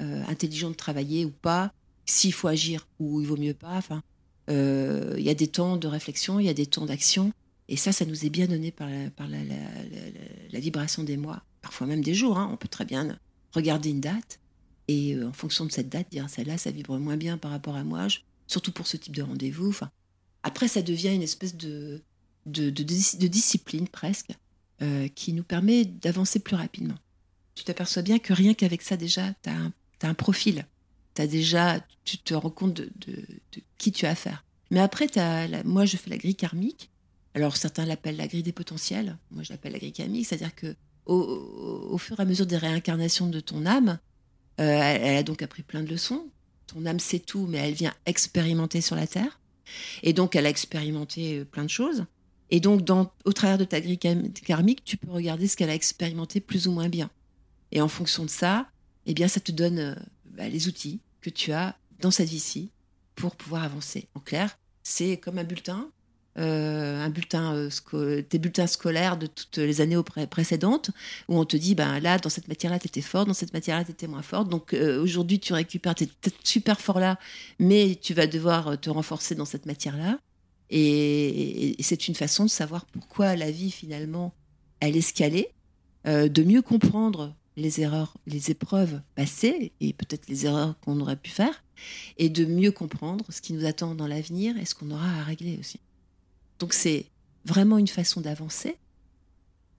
[0.00, 1.72] euh, intelligent de travailler ou pas,
[2.06, 3.76] s'il faut agir ou il vaut mieux pas.
[3.76, 4.02] Enfin,
[4.50, 7.32] euh, il y a des temps de réflexion, il y a des temps d'action,
[7.68, 9.38] et ça, ça nous est bien donné par la, par la,
[10.52, 12.38] la, vibration des mois, parfois même des jours.
[12.38, 12.50] Hein.
[12.52, 13.18] On peut très bien
[13.52, 14.38] regarder une date
[14.88, 17.76] et euh, en fonction de cette date dire celle-là, ça vibre moins bien par rapport
[17.76, 18.06] à moi,
[18.46, 19.70] surtout pour ce type de rendez-vous.
[19.70, 19.90] Enfin,
[20.42, 22.02] après, ça devient une espèce de
[22.46, 24.32] de, discipline presque,
[24.82, 26.98] euh, qui nous permet d'avancer plus rapidement.
[27.54, 30.66] Tu t'aperçois bien que rien qu'avec ça déjà, tu as, un profil.
[31.16, 32.90] As déjà, tu te rends compte de,
[33.78, 34.44] qui tu as affaire.
[34.70, 36.90] Mais après, as moi, je fais la grille karmique,
[37.34, 40.74] Alors certains l'appellent la grille des potentiels, moi je l'appelle la grille karmique, c'est-à-dire que
[41.06, 43.98] au, fur et à mesure des réincarnations de ton âme,
[44.60, 46.28] euh, elle, a donc appris plein de leçons.
[46.66, 49.40] Ton âme sait tout, mais elle vient expérimenter sur la terre.
[50.02, 52.04] Et donc elle a expérimenté euh, plein de choses.
[52.54, 55.74] Et donc dans, au travers de ta grille karmique, tu peux regarder ce qu'elle a
[55.74, 57.10] expérimenté plus ou moins bien.
[57.72, 58.68] Et en fonction de ça,
[59.06, 59.94] eh bien ça te donne euh,
[60.36, 62.70] bah, les outils que tu as dans cette vie-ci
[63.16, 64.06] pour pouvoir avancer.
[64.14, 65.88] En clair, c'est comme un bulletin
[66.38, 70.90] euh, un bulletin, euh, tes bulletins scolaires de toutes les années précédentes,
[71.28, 73.84] où on te dit, ben là, dans cette matière-là, tu étais fort, dans cette matière-là,
[73.84, 74.44] tu étais moins fort.
[74.44, 76.08] Donc aujourd'hui, tu récupères, tu es
[76.44, 77.18] super fort là,
[77.58, 80.18] mais tu vas devoir te renforcer dans cette matière-là.
[80.76, 84.34] Et, c'est une façon de savoir pourquoi la vie, finalement,
[84.80, 85.50] elle est scalée,
[86.04, 91.30] de mieux comprendre les erreurs, les épreuves passées et peut-être les erreurs qu'on aurait pu
[91.30, 91.62] faire,
[92.18, 95.22] et de mieux comprendre ce qui nous attend dans l'avenir et ce qu'on aura à
[95.22, 95.78] régler aussi.
[96.58, 97.06] Donc c'est
[97.44, 98.76] vraiment une façon d'avancer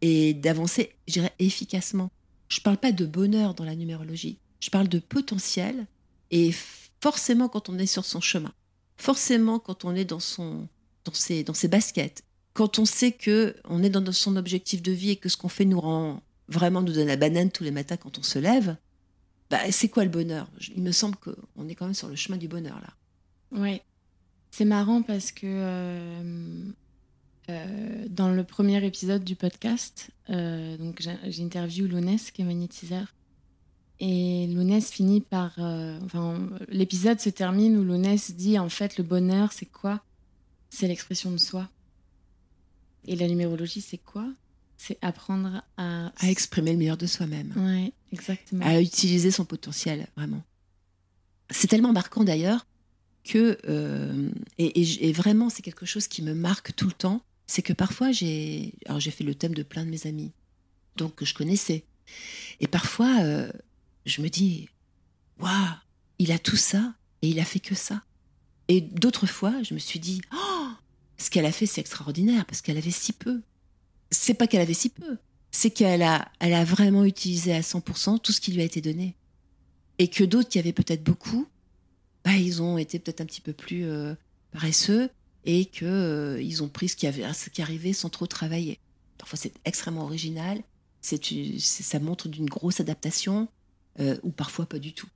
[0.02, 2.10] et d'avancer, je dirais, efficacement.
[2.48, 5.86] Je ne parle pas de bonheur dans la numérologie, je parle de potentiel
[6.32, 6.54] et
[7.02, 8.54] forcément quand on est sur son chemin,
[8.98, 10.68] forcément quand on est dans, son,
[11.06, 14.92] dans, ses, dans ses baskets, quand on sait que on est dans son objectif de
[14.92, 17.72] vie et que ce qu'on fait nous rend vraiment nous donne la banane tous les
[17.72, 18.76] matins quand on se lève,
[19.50, 20.50] bah, c'est quoi le bonheur?
[20.76, 22.94] Il me semble qu'on est quand même sur le chemin du bonheur là.
[23.52, 23.82] Oui,
[24.52, 26.64] c'est marrant parce que euh,
[27.50, 33.14] euh, dans le premier épisode du podcast, euh, donc j'interviewe Lounès qui est magnétiseur.
[34.00, 35.60] Et Lounès finit par.
[36.06, 40.02] enfin, l'épisode se termine où Lounès dit en fait, le bonheur, c'est quoi?
[40.76, 41.70] C'est l'expression de soi.
[43.06, 44.28] Et la numérologie, c'est quoi?
[44.76, 46.12] C'est apprendre à.
[46.18, 47.54] À exprimer le meilleur de soi-même.
[47.56, 48.66] Oui, exactement.
[48.66, 50.44] À utiliser son potentiel, vraiment.
[51.50, 52.68] C'est tellement marquant d'ailleurs
[53.24, 57.74] que, euh, et, vraiment c'est quelque chose qui me marque tout le temps, c'est que
[57.74, 60.32] parfois j'ai, alors j'ai fait le thème de plein de mes amis,
[60.98, 61.86] donc que je connaissais,
[62.60, 63.52] et parfois euh,
[64.06, 64.70] je me dis,
[65.40, 65.52] waouh,
[66.20, 68.04] il a tout ça et il a fait que ça.
[68.68, 70.55] Et d'autres fois, je me suis dit, oh,
[71.18, 73.42] ce qu'elle a fait, c'est extraordinaire parce qu'elle avait si peu.
[74.12, 75.18] C'est pas qu'elle avait si peu,
[75.52, 78.82] c'est qu'elle a, elle a vraiment utilisé à 100% tout ce qui lui a été
[78.82, 79.16] donné.
[79.98, 81.48] Et que d'autres qui avaient peut-être beaucoup,
[82.24, 84.14] bah, ils ont été peut-être un petit peu plus euh,
[84.52, 85.10] paresseux
[85.46, 88.80] et qu'ils euh, ils ont pris ce qui, avait, ce qui arrivait sans trop travailler.
[89.18, 90.62] Parfois, c'est extrêmement original,
[91.02, 91.20] c'est,
[91.60, 93.48] ça montre d'une grosse adaptation,
[94.00, 95.08] euh, ou parfois pas du tout.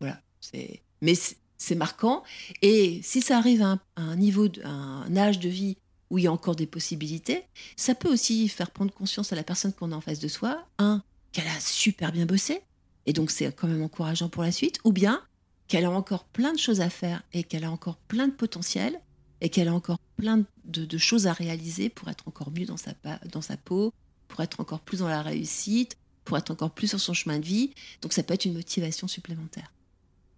[0.00, 0.20] Voilà.
[0.40, 1.14] C'est, mais
[1.58, 2.22] c'est, marquant.
[2.62, 5.76] Et si ça arrive à un, niveau, un âge de vie
[6.10, 7.44] où il y a encore des possibilités,
[7.76, 10.66] ça peut aussi faire prendre conscience à la personne qu'on a en face de soi,
[10.78, 12.62] un, qu'elle a super bien bossé,
[13.06, 15.22] et donc c'est quand même encourageant pour la suite, ou bien
[15.66, 19.00] qu'elle a encore plein de choses à faire et qu'elle a encore plein de potentiel
[19.40, 22.92] et qu'elle a encore plein de, choses à réaliser pour être encore mieux dans sa,
[23.30, 23.92] dans sa peau,
[24.26, 27.44] pour être encore plus dans la réussite, pour être encore plus sur son chemin de
[27.44, 27.70] vie.
[28.02, 29.72] Donc ça peut être une motivation supplémentaire.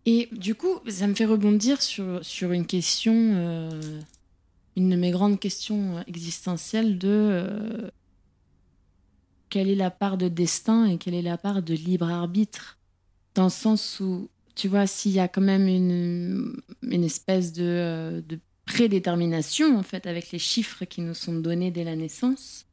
[0.06, 4.00] Et du coup, ça me fait rebondir sur, sur une question, euh,
[4.76, 7.90] une de mes grandes questions existentielles de euh,
[9.50, 12.78] quelle est la part de destin et quelle est la part de libre arbitre?
[13.34, 17.64] Dans le sens où tu vois, s'il y a quand même une, une espèce de,
[17.64, 22.66] euh, de, prédétermination, en fait, avec les chiffres qui nous sont donnés dès la naissance,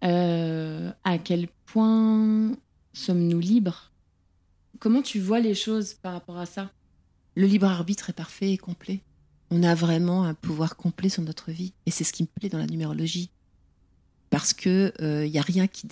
[0.00, 2.52] à quel point
[2.94, 3.91] sommes-nous libres?
[4.82, 6.72] Comment tu vois les choses par rapport à ça?
[7.36, 8.98] Le libre arbitre est parfait et complet.
[9.52, 11.72] On a vraiment un pouvoir complet sur notre vie.
[11.86, 13.30] Et c'est ce qui me plaît dans la numérologie.
[14.28, 15.86] Parce qu'il n'y euh, a rien qui,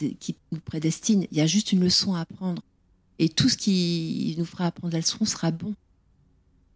[0.51, 1.29] nous prédestine.
[1.31, 2.65] Il y a juste une leçon à apprendre
[3.21, 5.77] et tout ce qui nous fera apprendre la leçon sera bon.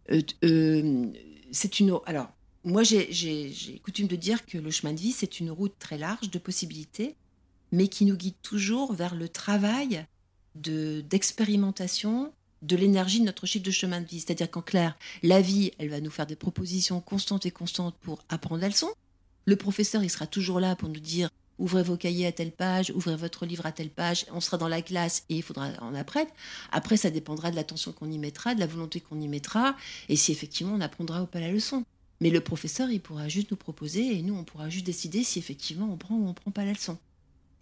[0.09, 1.07] Euh, euh,
[1.51, 1.99] c'est une.
[2.05, 2.29] Alors,
[2.63, 6.31] moi, j'ai coutume de dire que le chemin de vie, c'est une route très large
[6.31, 7.17] de possibilités,
[7.73, 10.07] mais qui nous guide toujours vers le travail
[10.55, 14.19] d'expérimentation de, l'énergie de notre chiffre de chemin de vie.
[14.19, 18.23] C'est-à-dire qu'en clair, la vie, elle va nous faire des propositions constantes et constantes pour
[18.29, 18.89] apprendre la leçon.
[19.45, 22.91] Le professeur, il sera toujours là pour nous dire ouvrez vos cahiers à telle page,
[22.95, 25.95] ouvrez votre livre à telle page, on sera dans la classe et il faudra en
[25.95, 26.29] apprendre.
[26.71, 29.75] Après, ça dépendra de l'attention qu'on y mettra, de la volonté qu'on y mettra,
[30.09, 31.85] et si effectivement on apprendra ou pas la leçon.
[32.21, 35.39] Mais le professeur, il pourra juste nous proposer et nous, on pourra juste décider si
[35.39, 36.97] effectivement on prend ou on prend pas la leçon.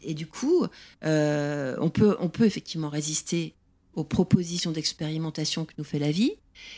[0.05, 0.65] Et du coup,
[1.03, 3.53] euh, on, peut, effectivement résister
[3.95, 6.33] aux propositions d'expérimentation que nous fait la vie.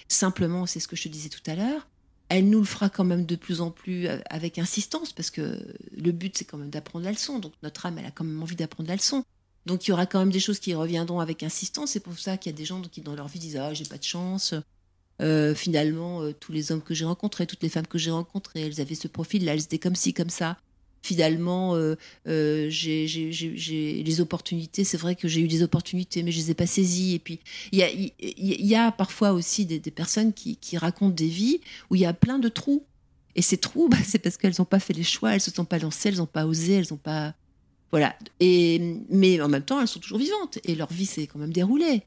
[0.08, 1.88] Simplement, c'est ce que je te disais tout à l'heure,
[2.30, 5.60] elle nous le fera quand même de plus en plus euh, avec insistance, parce que
[5.96, 7.40] le but, c'est quand même d'apprendre la leçon.
[7.40, 9.24] Donc notre âme, elle a quand même envie d'apprendre la leçon.
[9.66, 11.92] Donc il y aura quand même des choses qui reviendront avec insistance.
[11.92, 13.86] C'est pour ça qu'il y a des gens qui, dans leur vie, disent Ah, j'ai
[13.86, 14.54] pas de chance.
[15.22, 18.82] Euh, finalement, tous les hommes que j'ai rencontrés, toutes les femmes que j'ai rencontrées, elles
[18.82, 20.58] avaient ce profil-là, elles étaient comme ci, comme ça.
[21.06, 21.96] Finalement, euh,
[22.28, 23.06] euh, j'ai
[24.04, 24.84] les opportunités.
[24.84, 27.16] C'est vrai que j'ai eu des opportunités, mais je les ai pas saisies.
[27.16, 27.40] Et puis,
[27.72, 32.14] il y a, parfois aussi des, personnes qui, racontent des vies où il y a
[32.14, 32.84] plein de trous.
[33.36, 35.66] Et ces trous, bah, c'est parce qu'elles n'ont pas fait les choix, elles se sont
[35.66, 37.34] pas lancées, elles n'ont pas osé, elles n'ont pas.
[37.92, 38.16] Voilà.
[38.40, 41.54] Et, mais en même temps, elles sont toujours vivantes et leur vie s'est quand même
[41.54, 42.04] déroulée.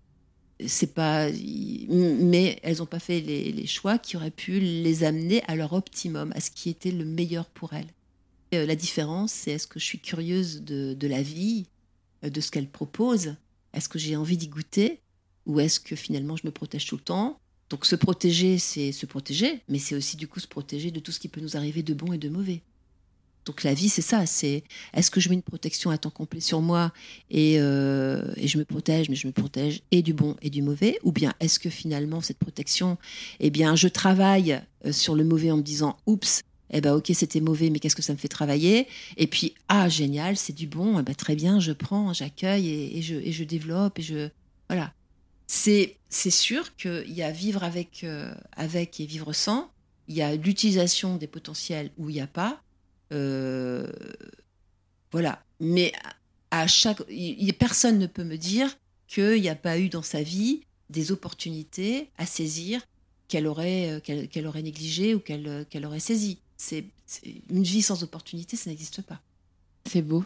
[0.67, 1.29] C'est pas,
[1.89, 5.73] mais elles n'ont pas fait les, les choix qui auraient pu les amener à leur
[5.73, 7.87] optimum, à ce qui était le meilleur pour elles.
[8.55, 11.67] Euh, la différence, c'est est-ce que je suis curieuse de, la vie,
[12.25, 13.35] euh, de ce qu'elle propose?
[13.75, 15.01] Est-ce que j'ai envie d'y goûter?
[15.47, 17.39] Ou est-ce que finalement je me protège tout le temps?
[17.71, 21.13] Donc se protéger, c'est se protéger, mais c'est aussi du coup se protéger de tout
[21.13, 22.63] ce qui peut nous arriver de bon et de mauvais.
[23.45, 24.27] Donc la vie, c'est ça.
[24.27, 24.63] C'est
[24.95, 26.93] est-ce que je mets une protection à temps complet sur moi
[27.31, 30.61] et, euh, et, je me protège, mais je me protège et du bon et du
[30.61, 32.99] mauvais, ou bien est-ce que finalement cette protection,
[33.41, 37.41] eh bien, je travaille sur le mauvais en me disant, oups, eh ben ok c'était
[37.41, 38.87] mauvais mais qu'est-ce que ça me fait travailler?
[39.17, 43.03] Et puis ah génial c'est du bon eh ben, très bien je prends j'accueille et,
[43.03, 44.29] je, développe et je
[44.69, 44.93] voilà.
[45.47, 49.71] C'est c'est sûr qu'il y a vivre avec euh, avec et vivre sans.
[50.07, 52.63] Il y a l'utilisation des potentiels où il n'y a pas.
[53.13, 53.91] Euh,
[55.11, 55.43] voilà.
[55.61, 55.93] Mais
[56.51, 57.03] à chaque
[57.59, 58.77] personne ne peut me dire
[59.07, 62.83] qu'il n'y a pas eu dans sa vie des opportunités à saisir
[63.29, 66.85] qu'elle aurait, euh, qu'elle, aurait négligées ou qu'elle, qu'elle aurait saisies c'est
[67.49, 69.21] une vie sans opportunité, ça n'existe pas.
[69.87, 70.25] C'est beau.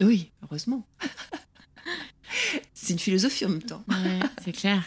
[0.00, 0.86] Oui, heureusement.
[2.74, 3.84] c'est une philosophie en même temps.
[4.42, 4.82] c'est clair.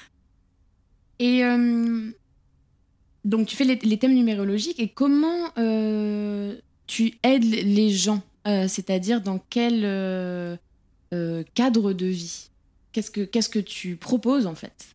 [1.19, 2.11] Et euh,
[3.23, 6.55] donc, tu fais les, thèmes numérologiques et comment euh,
[6.87, 9.81] tu aides les gens euh, C'est-à-dire dans quel
[11.53, 12.49] cadre de vie?
[12.91, 14.94] Qu'est-ce que Qu'est-ce que tu proposes en fait?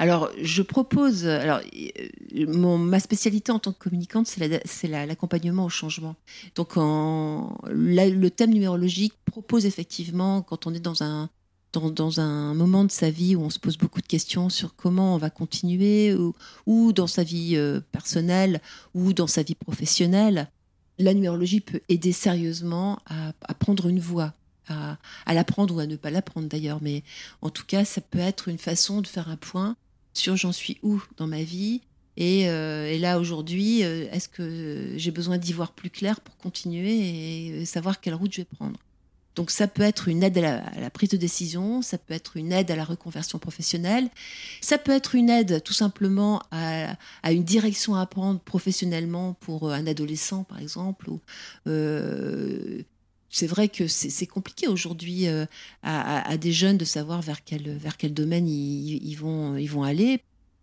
[0.00, 1.26] Alors, je propose.
[1.26, 1.60] Alors,
[2.34, 6.16] euh, ma spécialité en tant que communicante, c'est l'accompagnement au changement.
[6.54, 11.28] Donc, le thème numérologique propose effectivement, quand on est dans un,
[11.74, 15.16] dans, un moment de sa vie où on se pose beaucoup de questions sur comment
[15.16, 16.16] on va continuer,
[16.64, 18.62] ou, dans sa vie euh, personnelle,
[18.94, 20.48] ou dans sa vie professionnelle,
[20.98, 24.32] la numérologie peut aider sérieusement à, à prendre une voie.
[24.68, 27.02] À, à l'apprendre ou à ne pas l'apprendre d'ailleurs, mais
[27.42, 29.76] en tout cas, ça peut être une façon de faire un point
[30.20, 31.80] sur j'en suis où dans ma vie.
[32.16, 37.60] Et, euh, là, aujourd'hui, euh, est-ce que j'ai besoin d'y voir plus clair pour continuer
[37.60, 38.78] et savoir quelle route je vais prendre?
[39.36, 42.52] Donc ça peut être une aide à la, prise de décision, ça peut être une
[42.52, 44.10] aide à la reconversion professionnelle,
[44.60, 46.96] ça peut être une aide tout simplement à,
[47.30, 51.10] une direction à prendre professionnellement pour un adolescent par exemple,
[51.68, 52.82] euh,
[53.30, 55.46] c'est vrai que c'est compliqué aujourd'hui euh,
[55.84, 60.20] à, des jeunes de savoir vers quel, vers quel domaine ils, vont, ils vont aller.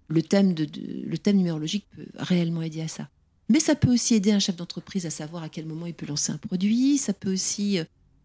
[0.09, 0.67] Le thème, de,
[1.05, 3.07] le thème numérologique peut réellement aider à ça.
[3.49, 6.05] Mais ça peut aussi aider un chef d'entreprise à savoir à quel moment il peut
[6.05, 6.97] lancer un produit.
[6.97, 7.79] Ça peut aussi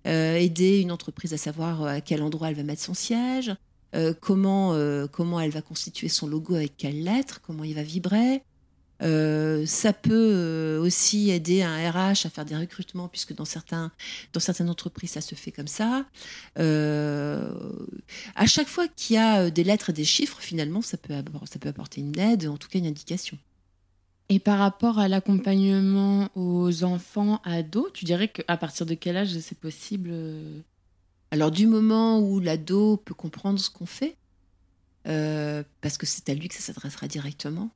[0.08, 3.54] euh, aider une entreprise à savoir à quel endroit elle va mettre son siège,
[3.94, 4.76] euh, comment,
[5.12, 8.42] comment elle va constituer son logo avec quelle lettre, comment il va vibrer.
[9.02, 13.90] Euh, ça peut euh, aussi aider un RH à faire des recrutements, puisque dans, certains,
[14.32, 16.04] dans certaines entreprises, ça se fait comme ça.
[16.58, 17.52] Euh,
[18.36, 21.14] à chaque fois qu'il y a des lettres et des chiffres, finalement, ça peut,
[21.50, 23.38] ça peut apporter une aide, en tout cas une indication.
[24.28, 29.36] Et par rapport à l'accompagnement aux enfants, ados, tu dirais qu'à partir de quel âge
[29.40, 30.10] c'est possible
[31.30, 34.16] Alors du moment où l'ado peut comprendre ce qu'on fait,
[35.04, 37.70] parce que c'est à lui que ça s'adressera directement,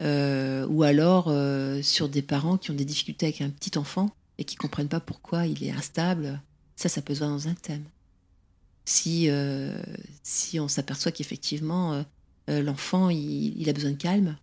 [0.00, 4.10] euh, ou alors euh, sur des parents qui ont des difficultés avec un petit enfant
[4.38, 6.40] et qui comprennent pas pourquoi il est instable.
[6.76, 7.84] Ça, ça peut se voir dans un thème.
[8.84, 9.82] Si, euh,
[10.22, 12.04] si on s'aperçoit qu'effectivement
[12.46, 14.38] l'enfant il, a besoin de calme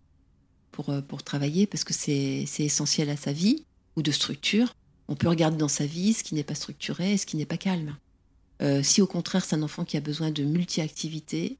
[0.70, 3.64] pour, pour travailler parce que c'est essentiel à sa vie
[3.96, 4.76] ou de structure,
[5.08, 7.46] on peut regarder dans sa vie ce qui n'est pas structuré et ce qui n'est
[7.46, 7.96] pas calme.
[8.84, 11.58] si au contraire c'est un enfant qui a besoin de multi-activités,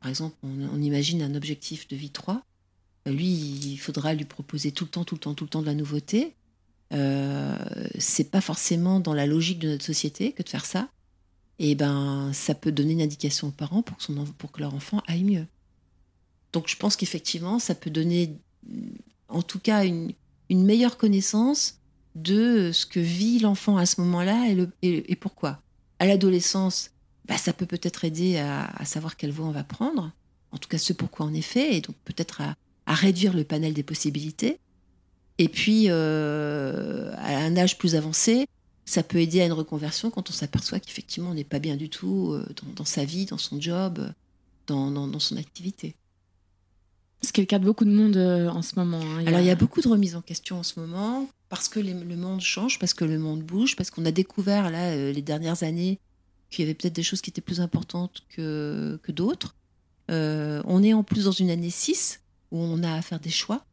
[0.00, 2.42] par exemple on, on, imagine un objectif de vie 3,
[3.10, 5.66] lui, il faudra lui proposer tout le temps, tout le temps, tout le temps de
[5.66, 6.34] la nouveauté.
[6.92, 7.56] Euh,
[7.98, 10.88] c'est pas forcément dans la logique de notre société que de faire ça.
[11.58, 15.46] Et ben, ça peut donner une indication aux parents pour que, leur enfant aille mieux.
[16.52, 18.36] Donc, je pense qu'effectivement, ça peut donner,
[19.28, 20.12] en tout cas, une,
[20.50, 21.80] meilleure connaissance
[22.14, 24.48] de ce que vit l'enfant à ce moment-là
[24.82, 25.60] et, et, pourquoi.
[25.98, 26.90] À l'adolescence,
[27.26, 30.12] bah, ça peut peut-être aider à, à, savoir quelle voie on va prendre,
[30.52, 32.54] en tout cas ce pourquoi on est fait, et donc peut-être à,
[32.86, 34.58] à réduire le panel des possibilités.
[35.38, 38.46] Et puis, euh, à un âge plus avancé,
[38.84, 41.90] ça peut aider à une reconversion quand on s'aperçoit qu'effectivement on n'est pas bien du
[41.90, 44.08] tout euh, dans, sa vie, dans son job,
[44.68, 45.94] dans, dans, son activité.
[47.22, 49.00] Ce qui est le cas de beaucoup de monde euh, en ce moment.
[49.00, 49.26] hein.
[49.26, 51.94] Alors il y a beaucoup de remises en question en ce moment parce que les-
[51.94, 55.62] le monde change, parce que le monde bouge, parce qu'on a découvert là les dernières
[55.64, 55.98] années
[56.50, 59.56] qu'il y avait peut-être des choses qui étaient plus importantes que, que d'autres.
[60.12, 62.20] Euh, on est en plus dans une année 6
[62.56, 63.64] où on a à faire des choix,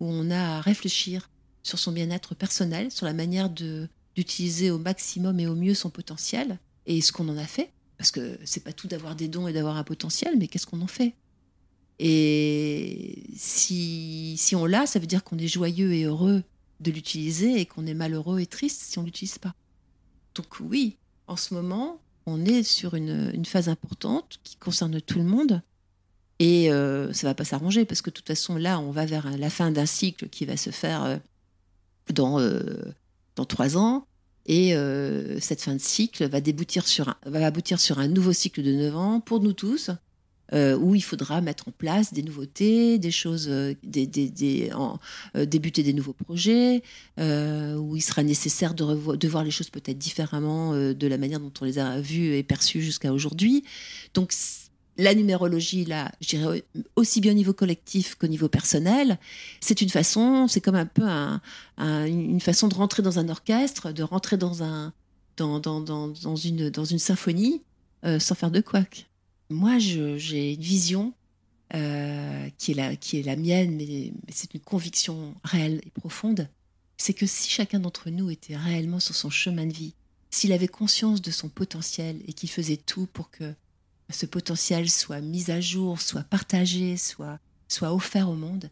[0.00, 1.30] où on a à réfléchir
[1.62, 6.58] sur son bien-être personnel, sur la manière d'utiliser au maximum et au mieux son potentiel
[6.86, 7.70] et ce qu'on en a fait.
[7.98, 10.80] Parce que c'est pas tout d'avoir des dons et d'avoir un potentiel, mais qu'est-ce qu'on
[10.80, 11.14] en fait?
[11.98, 16.44] Et si, si on l'a, ça veut dire qu'on est joyeux et heureux
[16.78, 19.54] de l'utiliser et qu'on est malheureux et triste si on l'utilise pas.
[20.36, 25.18] Donc oui, en ce moment, on est sur une, une phase importante qui concerne tout
[25.18, 25.60] le monde.
[26.38, 29.36] Et euh, ça va pas s'arranger parce que de toute façon, là, on va vers
[29.36, 31.16] la fin d'un cycle qui va se faire euh,
[32.12, 32.62] dans, euh,
[33.36, 34.04] dans trois ans.
[34.50, 34.74] Et
[35.40, 39.52] cette fin de cycle va, aboutir sur un nouveau cycle de neuf ans pour nous
[39.52, 39.90] tous,
[40.54, 43.46] où il faudra mettre en place des nouveautés, des choses,
[43.82, 46.82] débuter des nouveaux projets,
[47.18, 51.52] où il sera nécessaire de, de voir les choses peut-être différemment de la manière dont
[51.60, 53.64] on les a vues et perçues jusqu'à aujourd'hui.
[54.14, 54.32] Donc
[54.98, 56.64] la numérologie, là, je dirais
[56.96, 59.18] aussi bien au niveau collectif qu'au niveau personnel,
[59.60, 61.40] c'est une façon, c'est comme un peu un-
[61.76, 64.56] un- une façon de rentrer dans un orchestre, de rentrer dans,
[65.36, 65.60] dans,
[66.36, 67.62] une, symphonie
[68.04, 69.08] euh, sans faire de couac.
[69.50, 71.14] Moi, j'ai une vision
[71.74, 76.48] euh, qui, est la, mienne, mais c'est une conviction réelle et profonde.
[76.96, 79.94] C'est que si chacun d'entre nous était réellement sur son chemin de vie,
[80.30, 83.54] s'il avait conscience de son potentiel et qu'il faisait tout pour que
[84.10, 87.38] ce potentiel soit mis à jour, soit partagé, soit,
[87.68, 88.70] soit offert au monde,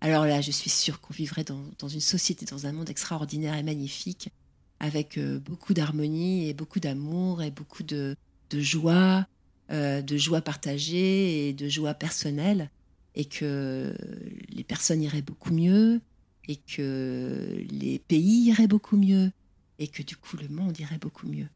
[0.00, 3.54] alors là, je suis sûre qu'on vivrait dans, dans une société, dans un monde extraordinaire
[3.54, 4.30] et magnifique,
[4.78, 8.16] avec euh, beaucoup d'harmonie et beaucoup d'amour et beaucoup de,
[8.48, 9.26] de joie,
[9.70, 12.70] euh, de joie partagée et de joie personnelle,
[13.14, 13.94] et que
[14.48, 16.00] les personnes iraient beaucoup mieux,
[16.48, 19.30] et que les pays iraient beaucoup mieux,
[19.78, 21.48] et que du coup le monde irait beaucoup mieux.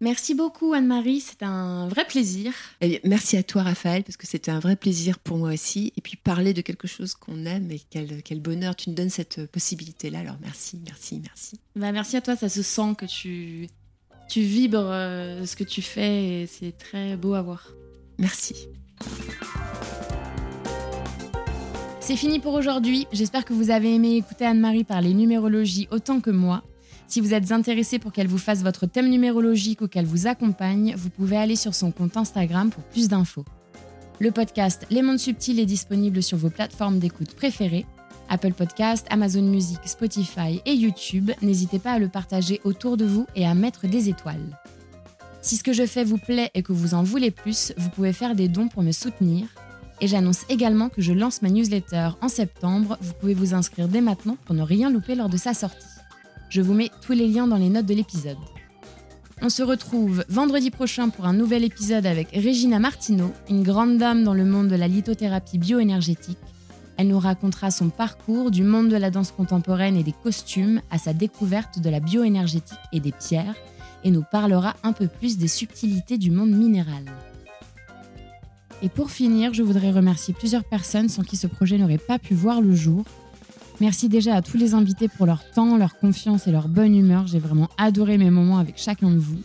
[0.00, 2.52] Merci beaucoup Anne-Marie, c'est un vrai plaisir.
[2.80, 6.00] Eh merci à toi Raphaël, parce que c'était un vrai plaisir pour moi aussi, et
[6.00, 9.46] puis parler de quelque chose qu'on aime, et quel, quel bonheur tu nous donnes cette
[9.46, 11.58] possibilité-là, alors merci, merci, merci.
[11.74, 13.68] Bah, merci à toi, ça se sent que tu,
[14.28, 17.72] tu vibres euh, ce que tu fais et c'est très beau à voir.
[18.18, 18.68] Merci.
[22.00, 23.06] C'est fini pour aujourd'hui.
[23.12, 26.62] J'espère que vous avez aimé écouter Anne-Marie parler numérologie autant que moi.
[27.08, 30.94] Si vous êtes intéressé pour qu'elle vous fasse votre thème numérologique ou qu'elle vous accompagne,
[30.94, 33.46] vous pouvez aller sur son compte Instagram pour plus d'infos.
[34.18, 37.86] Le podcast Les Mondes Subtils est disponible sur vos plateformes d'écoute préférées
[38.28, 41.30] Apple Podcast, Amazon Music, Spotify et YouTube.
[41.40, 44.58] N'hésitez pas à le partager autour de vous et à mettre des étoiles.
[45.40, 48.12] Si ce que je fais vous plaît et que vous en voulez plus, vous pouvez
[48.12, 49.46] faire des dons pour me soutenir.
[50.02, 52.98] Et j'annonce également que je lance ma newsletter en septembre.
[53.00, 55.97] Vous pouvez vous inscrire dès maintenant pour ne rien louper lors de sa sortie.
[56.48, 58.38] Je vous mets tous les liens dans les notes de l'épisode.
[59.42, 64.24] On se retrouve vendredi prochain pour un nouvel épisode avec Regina Martineau, une grande dame
[64.24, 66.38] dans le monde de la lithothérapie bioénergétique.
[66.96, 70.98] Elle nous racontera son parcours du monde de la danse contemporaine et des costumes à
[70.98, 73.54] sa découverte de la bioénergétique et des pierres
[74.02, 77.04] et nous parlera un peu plus des subtilités du monde minéral.
[78.82, 82.34] Et pour finir, je voudrais remercier plusieurs personnes sans qui ce projet n'aurait pas pu
[82.34, 83.04] voir le jour.
[83.80, 87.28] Merci déjà à tous les invités pour leur temps, leur confiance et leur bonne humeur.
[87.28, 89.38] J'ai vraiment adoré mes moments avec chacun de vous.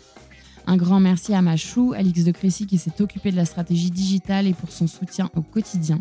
[0.65, 3.91] Un grand merci à ma chou, Alix de Crécy, qui s'est occupée de la stratégie
[3.91, 5.99] digitale et pour son soutien au quotidien.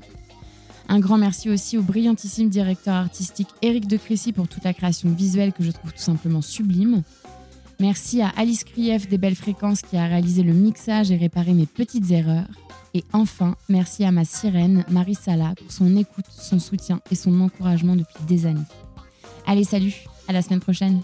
[0.89, 5.11] Un grand merci aussi au brillantissime directeur artistique Eric de Crécy pour toute la création
[5.11, 7.03] visuelle que je trouve tout simplement sublime.
[7.81, 11.67] Merci à Alice Krief des Belles Fréquences qui a réalisé le mixage et réparé mes
[11.67, 12.47] petites erreurs.
[12.95, 17.41] Et enfin, merci à ma sirène, Marie Sala, pour son écoute, son soutien et son
[17.41, 18.61] encouragement depuis des années.
[19.47, 19.95] Allez, salut,
[20.29, 21.01] à la semaine prochaine.